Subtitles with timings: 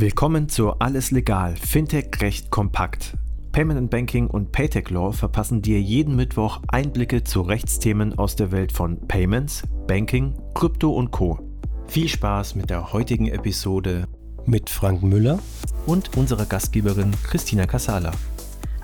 [0.00, 3.16] Willkommen zu Alles Legal, Fintech Recht kompakt.
[3.50, 8.52] Payment and Banking und Paytech Law verpassen dir jeden Mittwoch Einblicke zu Rechtsthemen aus der
[8.52, 11.40] Welt von Payments, Banking, Krypto und Co.
[11.88, 14.06] Viel Spaß mit der heutigen Episode
[14.46, 15.40] mit Frank Müller
[15.84, 18.12] und unserer Gastgeberin Christina Casala.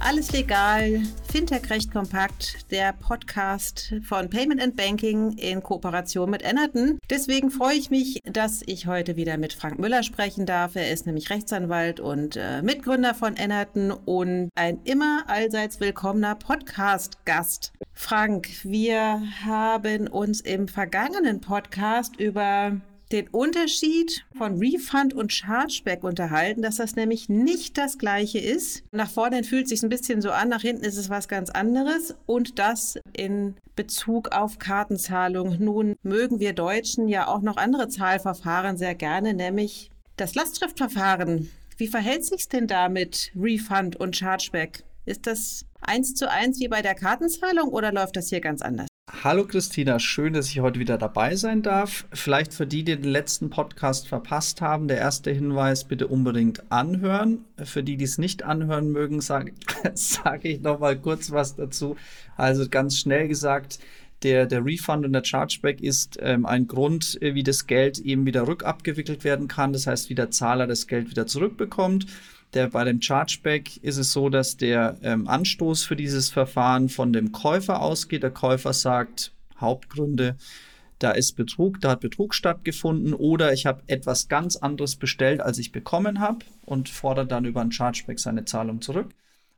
[0.07, 1.01] Alles legal,
[1.33, 6.99] Fintech recht kompakt, der Podcast von Payment and Banking in Kooperation mit Ennerton.
[7.09, 10.77] Deswegen freue ich mich, dass ich heute wieder mit Frank Müller sprechen darf.
[10.77, 17.73] Er ist nämlich Rechtsanwalt und äh, Mitgründer von Ennerton und ein immer allseits willkommener Podcast-Gast.
[17.95, 22.79] Frank, wir haben uns im vergangenen Podcast über
[23.13, 28.83] den Unterschied von Refund und Chargeback unterhalten, dass das nämlich nicht das gleiche ist.
[28.93, 31.51] Nach vorne fühlt es sich ein bisschen so an, nach hinten ist es was ganz
[31.51, 35.57] anderes und das in Bezug auf Kartenzahlung.
[35.59, 41.51] Nun mögen wir Deutschen ja auch noch andere Zahlverfahren sehr gerne, nämlich das Lastschriftverfahren.
[41.77, 44.85] Wie verhält sich es denn da mit Refund und Chargeback?
[45.07, 48.87] Ist das eins zu eins wie bei der Kartenzahlung oder läuft das hier ganz anders?
[49.23, 52.05] Hallo Christina, schön, dass ich heute wieder dabei sein darf.
[52.13, 57.45] Vielleicht für die, die den letzten Podcast verpasst haben, der erste Hinweis, bitte unbedingt anhören.
[57.63, 59.53] Für die, die es nicht anhören mögen, sage
[59.95, 61.97] sag ich noch mal kurz was dazu.
[62.37, 63.79] Also ganz schnell gesagt,
[64.23, 68.27] der, der Refund und der Chargeback ist ähm, ein Grund, äh, wie das Geld eben
[68.27, 69.73] wieder rückabgewickelt werden kann.
[69.73, 72.07] Das heißt, wie der Zahler das Geld wieder zurückbekommt.
[72.55, 77.13] Der, bei dem Chargeback ist es so, dass der ähm, Anstoß für dieses Verfahren von
[77.13, 78.23] dem Käufer ausgeht.
[78.23, 80.37] Der Käufer sagt Hauptgründe,
[81.01, 85.59] da ist Betrug, da hat Betrug stattgefunden oder ich habe etwas ganz anderes bestellt, als
[85.59, 89.09] ich bekommen habe und fordert dann über ein Chargeback seine Zahlung zurück.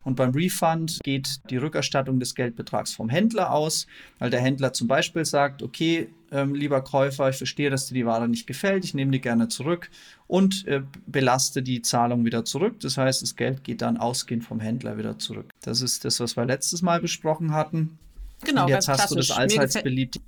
[0.06, 3.88] Und beim Refund geht die Rückerstattung des Geldbetrags vom Händler aus,
[4.20, 8.06] weil der Händler zum Beispiel sagt, okay, ähm, lieber Käufer, ich verstehe, dass dir die
[8.06, 9.90] Ware nicht gefällt, ich nehme die gerne zurück
[10.28, 12.78] und äh, belaste die Zahlung wieder zurück.
[12.78, 15.50] Das heißt, das Geld geht dann ausgehend vom Händler wieder zurück.
[15.62, 17.98] Das ist das, was wir letztes Mal besprochen hatten.
[18.44, 19.26] Genau, und jetzt hast klassisch.
[19.26, 20.20] du das allseits beliebt.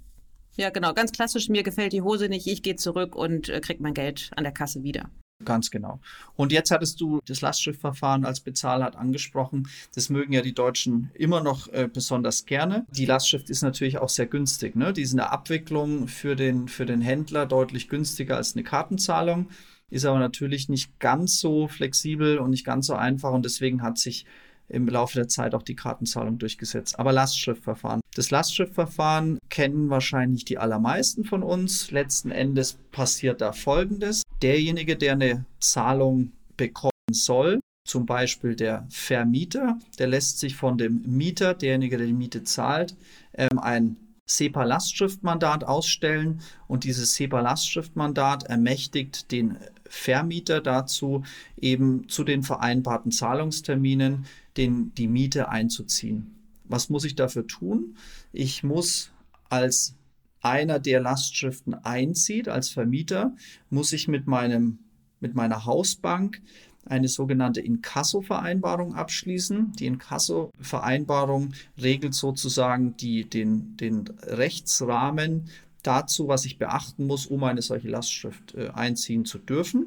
[0.56, 1.48] Ja, genau, ganz klassisch.
[1.48, 4.52] Mir gefällt die Hose nicht, ich gehe zurück und äh, kriege mein Geld an der
[4.52, 5.08] Kasse wieder.
[5.44, 6.00] Ganz genau.
[6.34, 9.68] Und jetzt hattest du das Lastschriftverfahren als Bezahlart angesprochen.
[9.94, 12.86] Das mögen ja die Deutschen immer noch äh, besonders gerne.
[12.90, 14.74] Die Lastschrift ist natürlich auch sehr günstig.
[14.74, 14.92] Ne?
[14.92, 19.48] Die ist in der Abwicklung für den, für den Händler deutlich günstiger als eine Kartenzahlung,
[19.90, 23.32] ist aber natürlich nicht ganz so flexibel und nicht ganz so einfach.
[23.32, 24.26] Und deswegen hat sich
[24.68, 26.98] im Laufe der Zeit auch die Kartenzahlung durchgesetzt.
[26.98, 28.00] Aber Lastschriftverfahren.
[28.14, 31.90] Das Lastschriftverfahren kennen wahrscheinlich die allermeisten von uns.
[31.90, 34.22] Letzten Endes passiert da Folgendes.
[34.42, 41.02] Derjenige, der eine Zahlung bekommen soll, zum Beispiel der Vermieter, der lässt sich von dem
[41.06, 42.96] Mieter, derjenige, der die Miete zahlt,
[43.34, 49.56] ähm, ein SEPA-Lastschriftmandat ausstellen und dieses SEPA-Lastschriftmandat ermächtigt den
[49.88, 51.24] Vermieter dazu,
[51.56, 54.26] eben zu den vereinbarten Zahlungsterminen
[54.58, 56.34] den, die Miete einzuziehen.
[56.64, 57.96] Was muss ich dafür tun?
[58.32, 59.10] Ich muss
[59.48, 59.94] als
[60.40, 63.34] einer, der Lastschriften einzieht, als Vermieter,
[63.70, 64.78] muss ich mit meinem,
[65.20, 66.40] mit meiner Hausbank
[66.84, 69.72] eine sogenannte Inkasso-Vereinbarung abschließen.
[69.72, 75.50] Die Inkasso-Vereinbarung regelt sozusagen die, den, den Rechtsrahmen
[75.82, 79.86] dazu, was ich beachten muss, um eine solche Lastschrift äh, einziehen zu dürfen.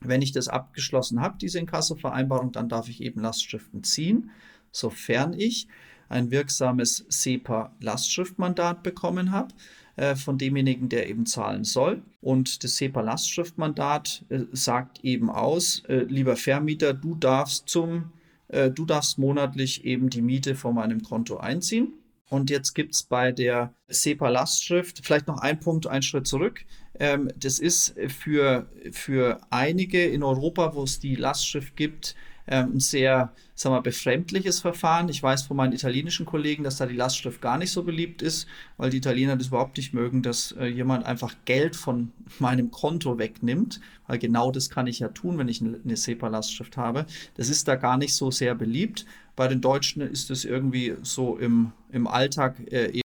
[0.00, 4.30] Wenn ich das abgeschlossen habe, diese Inkasso-Vereinbarung, dann darf ich eben Lastschriften ziehen,
[4.70, 5.68] sofern ich
[6.08, 9.54] ein wirksames SEPA-Lastschriftmandat bekommen habe
[9.96, 12.02] äh, von demjenigen, der eben zahlen soll.
[12.20, 18.12] Und das SEPA-Lastschriftmandat äh, sagt eben aus, äh, lieber Vermieter, du darfst zum,
[18.46, 21.94] du darfst monatlich eben die Miete von meinem Konto einziehen.
[22.28, 26.64] Und jetzt gibt es bei der SEPA-Lastschrift vielleicht noch einen Punkt, einen Schritt zurück.
[26.98, 32.14] Ähm, das ist für, für einige in Europa, wo es die Lastschrift gibt,
[32.46, 35.08] ein sehr, sagen wir, befremdliches Verfahren.
[35.08, 38.46] Ich weiß von meinen italienischen Kollegen, dass da die Lastschrift gar nicht so beliebt ist,
[38.76, 43.18] weil die Italiener das überhaupt nicht mögen, dass äh, jemand einfach Geld von meinem Konto
[43.18, 47.06] wegnimmt, weil genau das kann ich ja tun, wenn ich eine SEPA-Lastschrift habe.
[47.36, 49.06] Das ist da gar nicht so sehr beliebt.
[49.36, 53.00] Bei den Deutschen ist es irgendwie so im, im Alltag äh,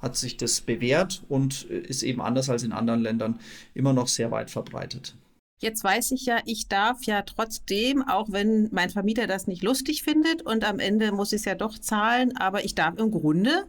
[0.00, 3.40] hat sich das bewährt und äh, ist eben anders als in anderen Ländern
[3.74, 5.14] immer noch sehr weit verbreitet.
[5.60, 10.04] Jetzt weiß ich ja, ich darf ja trotzdem, auch wenn mein Vermieter das nicht lustig
[10.04, 13.66] findet und am Ende muss ich es ja doch zahlen, aber ich darf im Grunde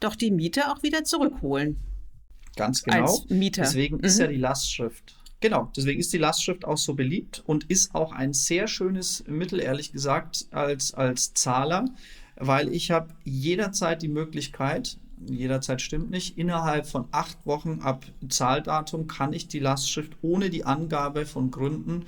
[0.00, 1.76] doch die Miete auch wieder zurückholen.
[2.56, 3.02] Ganz genau.
[3.02, 3.62] Als Mieter.
[3.62, 4.04] Deswegen mhm.
[4.04, 5.16] ist ja die Lastschrift.
[5.40, 9.60] Genau, deswegen ist die Lastschrift auch so beliebt und ist auch ein sehr schönes Mittel,
[9.60, 11.84] ehrlich gesagt, als, als Zahler,
[12.34, 16.38] weil ich habe jederzeit die Möglichkeit, jederzeit stimmt nicht.
[16.38, 22.06] Innerhalb von acht Wochen ab Zahldatum kann ich die Lastschrift ohne die Angabe von Gründen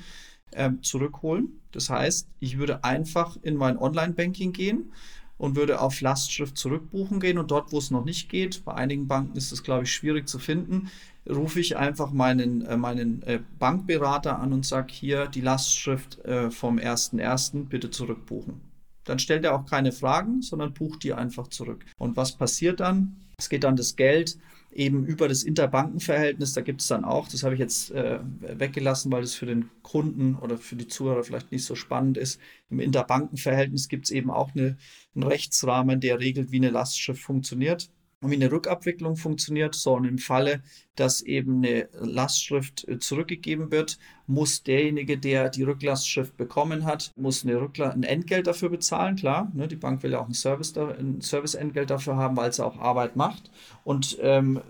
[0.53, 1.61] äh, zurückholen.
[1.73, 4.93] Das heißt, ich würde einfach in mein Online-Banking gehen
[5.39, 9.09] und würde auf Lastschrift zurückbuchen gehen und dort, wo es noch nicht geht, bei einigen
[9.09, 10.91] Banken ist es, glaube ich, schwierig zu finden,
[11.29, 16.51] rufe ich einfach meinen, äh, meinen äh, Bankberater an und sage hier die Lastschrift äh,
[16.51, 17.69] vom 1.1.
[17.69, 18.69] bitte zurückbuchen.
[19.11, 21.85] Dann stellt er auch keine Fragen, sondern bucht die einfach zurück.
[21.99, 23.17] Und was passiert dann?
[23.39, 24.39] Es geht dann das Geld
[24.73, 26.53] eben über das Interbankenverhältnis.
[26.53, 29.69] Da gibt es dann auch, das habe ich jetzt äh, weggelassen, weil das für den
[29.83, 32.41] Kunden oder für die Zuhörer vielleicht nicht so spannend ist.
[32.71, 34.77] Im Interbankenverhältnis gibt es eben auch eine,
[35.17, 37.91] einen Rechtsrahmen, der regelt, wie eine Lastschrift funktioniert
[38.22, 39.75] wie eine Rückabwicklung funktioniert.
[39.75, 40.62] So, und im Falle,
[40.94, 47.44] dass eben eine Lastschrift äh, zurückgegeben wird, muss derjenige, der die Rücklastschrift bekommen hat, muss
[47.44, 49.50] eine ein Entgelt dafür bezahlen, klar.
[49.55, 52.78] Ne, die Bank will ja auch ein, Service da, Serviceentgelt dafür haben, weil sie auch
[52.78, 53.50] Arbeit macht.
[53.84, 54.61] Und ähm,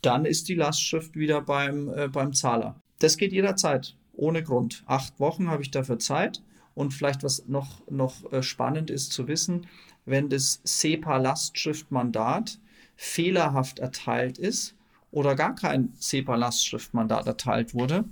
[0.00, 2.80] dann ist die Lastschrift wieder beim, äh, beim Zahler.
[3.00, 4.82] Das geht jederzeit, ohne Grund.
[4.86, 6.42] Acht Wochen habe ich dafür Zeit.
[6.74, 9.66] Und vielleicht was noch, noch äh, spannend ist zu wissen,
[10.06, 12.58] wenn das SEPA-Lastschriftmandat
[12.98, 14.74] fehlerhaft erteilt ist
[15.12, 18.04] oder gar kein SEPA-Lastschriftmandat erteilt wurde,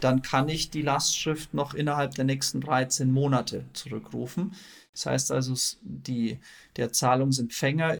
[0.00, 4.54] dann kann ich die Lastschrift noch innerhalb der nächsten 13 Monate zurückrufen.
[4.94, 6.40] Das heißt also, die,
[6.76, 7.98] der Zahlungsempfänger,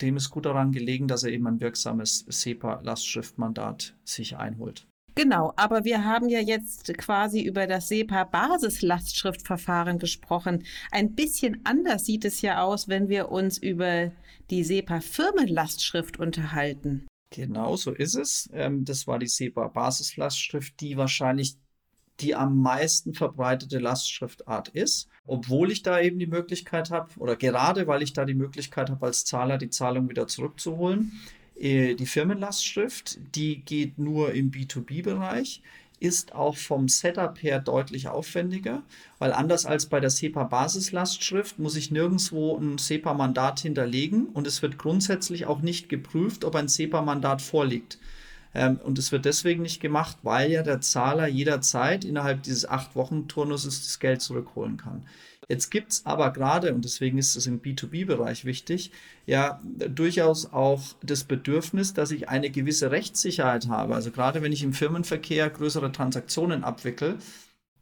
[0.00, 4.86] dem ist gut daran gelegen, dass er eben ein wirksames SEPA-Lastschriftmandat sich einholt.
[5.22, 10.64] Genau, aber wir haben ja jetzt quasi über das SEPA-Basislastschriftverfahren gesprochen.
[10.92, 14.12] Ein bisschen anders sieht es ja aus, wenn wir uns über
[14.48, 17.06] die SEPA-Firmenlastschrift unterhalten.
[17.28, 18.48] Genau, so ist es.
[18.54, 21.58] Ähm, das war die SEPA-Basislastschrift, die wahrscheinlich
[22.20, 27.86] die am meisten verbreitete Lastschriftart ist, obwohl ich da eben die Möglichkeit habe, oder gerade
[27.86, 31.12] weil ich da die Möglichkeit habe, als Zahler die Zahlung wieder zurückzuholen,
[31.60, 35.60] die Firmenlastschrift, die geht nur im B2B-Bereich,
[36.00, 38.82] ist auch vom Setup her deutlich aufwendiger,
[39.18, 44.78] weil anders als bei der SEPA-Basislastschrift muss ich nirgendwo ein SEPA-Mandat hinterlegen und es wird
[44.78, 47.98] grundsätzlich auch nicht geprüft, ob ein SEPA-Mandat vorliegt.
[48.54, 52.96] Ähm, und es wird deswegen nicht gemacht, weil ja der Zahler jederzeit innerhalb dieses acht
[52.96, 55.04] Wochen Turnuses das Geld zurückholen kann.
[55.50, 58.92] Jetzt gibt es aber gerade, und deswegen ist es im B2B-Bereich wichtig,
[59.26, 63.96] ja durchaus auch das Bedürfnis, dass ich eine gewisse Rechtssicherheit habe.
[63.96, 67.18] Also gerade wenn ich im Firmenverkehr größere Transaktionen abwickle,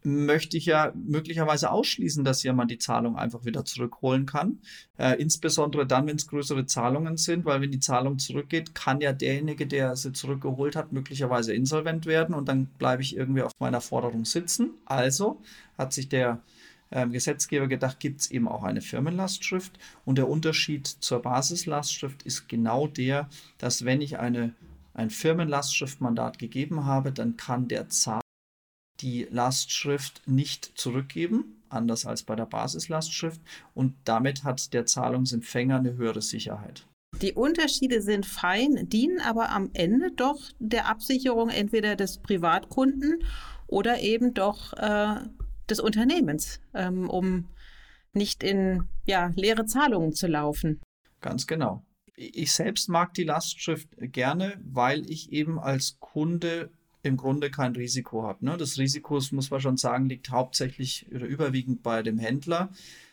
[0.01, 4.61] möchte ich ja möglicherweise ausschließen, dass jemand die Zahlung einfach wieder zurückholen kann.
[4.97, 9.13] Äh, insbesondere dann, wenn es größere Zahlungen sind, weil wenn die Zahlung zurückgeht, kann ja
[9.13, 13.81] derjenige, der sie zurückgeholt hat, möglicherweise insolvent werden und dann bleibe ich irgendwie auf meiner
[13.81, 14.71] Forderung sitzen.
[14.85, 15.39] Also
[15.77, 16.41] hat sich der
[16.91, 19.77] ähm, Gesetzgeber gedacht, gibt es eben auch eine Firmenlastschrift.
[20.05, 24.53] Und der Unterschied zur Basislastschrift ist genau der, dass wenn ich eine,
[24.93, 28.21] ein Firmenlastschriftmandat gegeben habe, dann kann der Zahler
[29.01, 33.39] die Lastschrift nicht zurückgeben, anders als bei der Basislastschrift.
[33.73, 36.85] Und damit hat der Zahlungsempfänger eine höhere Sicherheit.
[37.21, 43.23] Die Unterschiede sind fein, dienen aber am Ende doch der Absicherung entweder des Privatkunden
[43.67, 45.15] oder eben doch äh,
[45.71, 47.47] des Unternehmens, ähm, um
[48.13, 50.81] nicht in ja, leere Zahlungen zu laufen.
[51.21, 51.85] Ganz genau.
[52.15, 56.71] Ich selbst mag die Lastschrift gerne, weil ich eben als Kunde
[57.01, 58.43] im Grunde kein Risiko habe.
[58.45, 58.57] Ne?
[58.57, 62.71] Das Risiko, muss man schon sagen, liegt hauptsächlich oder überwiegend bei dem Händler.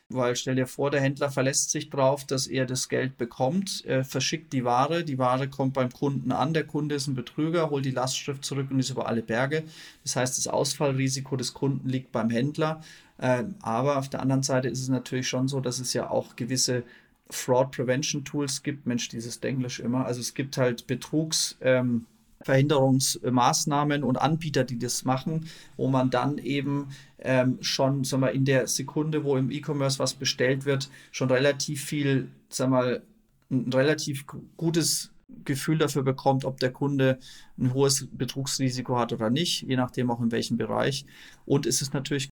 [0.08, 4.04] Weil stell dir vor, der Händler verlässt sich darauf, dass er das Geld bekommt, er
[4.04, 7.84] verschickt die Ware, die Ware kommt beim Kunden an, der Kunde ist ein Betrüger, holt
[7.84, 9.64] die Lastschrift zurück und ist über alle Berge.
[10.04, 12.82] Das heißt, das Ausfallrisiko des Kunden liegt beim Händler.
[13.18, 16.36] Äh, aber auf der anderen Seite ist es natürlich schon so, dass es ja auch
[16.36, 16.84] gewisse
[17.28, 18.86] Fraud Prevention Tools gibt.
[18.86, 20.06] Mensch, dieses Englisch immer.
[20.06, 21.56] Also es gibt halt Betrugs.
[21.60, 22.06] Ähm,
[22.42, 26.88] Verhinderungsmaßnahmen und Anbieter, die das machen, wo man dann eben
[27.18, 31.84] ähm, schon sagen wir, in der Sekunde, wo im E-Commerce was bestellt wird, schon relativ
[31.84, 33.02] viel, sagen wir,
[33.50, 34.26] ein relativ
[34.56, 35.12] gutes
[35.44, 37.18] Gefühl dafür bekommt, ob der Kunde
[37.58, 41.04] ein hohes Betrugsrisiko hat oder nicht, je nachdem auch in welchem Bereich.
[41.44, 42.28] Und es ist natürlich,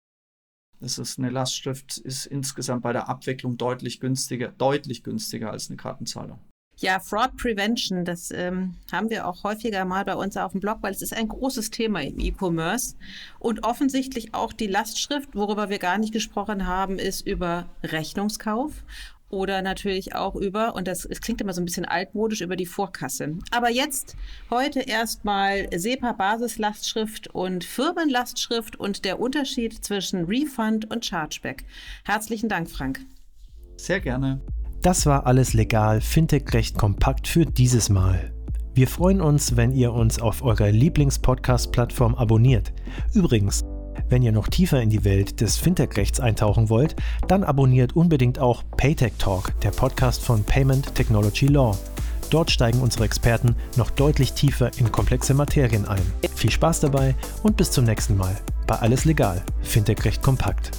[0.81, 5.77] es ist eine Lastschrift, ist insgesamt bei der Abwicklung deutlich günstiger, deutlich günstiger als eine
[5.77, 6.39] Kartenzahlung.
[6.79, 10.79] Ja, Fraud Prevention, das ähm, haben wir auch häufiger mal bei uns auf dem Blog,
[10.81, 12.97] weil es ist ein großes Thema im E-Commerce.
[13.39, 18.73] Und offensichtlich auch die Lastschrift, worüber wir gar nicht gesprochen haben, ist über Rechnungskauf
[19.35, 22.67] oder natürlich auch über, und das es klingt immer so ein bisschen altmodisch, über die
[22.67, 23.37] Vorkasse.
[23.51, 24.17] Aber jetzt
[24.51, 31.65] heute erstmal SEPA-Basislastschrift und Firmenlastschrift und der Unterschied zwischen Refund und Chargeback.
[32.05, 33.01] Herzlichen Dank, Frank.
[33.77, 34.41] Sehr gerne.
[34.85, 38.35] Das war alles legal, Fintech recht kompakt für dieses Mal.
[38.75, 42.75] Wir freuen uns, wenn ihr uns auf eurer Lieblings-Podcast-Plattform abonniert.
[43.15, 43.63] Übrigens,
[44.11, 48.63] Wenn ihr noch tiefer in die Welt des Fintech-Rechts eintauchen wollt, dann abonniert unbedingt auch
[48.77, 51.75] Paytech Talk, der Podcast von Payment Technology Law.
[52.29, 56.03] Dort steigen unsere Experten noch deutlich tiefer in komplexe Materien ein.
[56.35, 58.37] Viel Spaß dabei und bis zum nächsten Mal
[58.67, 60.73] bei Alles Legal, Fintech Recht kompakt.